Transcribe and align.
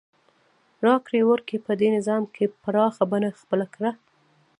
راکړې 0.85 1.21
ورکړې 1.29 1.57
په 1.65 1.71
دې 1.79 1.87
نظام 1.97 2.23
کې 2.35 2.53
پراخه 2.63 3.03
بڼه 3.11 3.29
خپله 3.39 3.65
کړه. 3.73 3.91